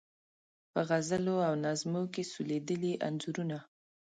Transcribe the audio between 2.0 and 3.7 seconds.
کې سولیدلي انځورونه